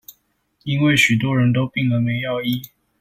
[0.63, 2.63] 因為許多人都病了沒藥醫